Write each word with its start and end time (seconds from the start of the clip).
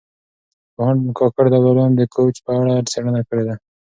پوهاند 0.73 1.01
کاکړ 1.17 1.45
د 1.49 1.53
ابدالیانو 1.59 1.97
د 1.99 2.01
کوچ 2.15 2.35
په 2.45 2.51
اړه 2.59 2.75
څېړنه 2.91 3.21
کړې 3.29 3.43
ده. 3.47 3.55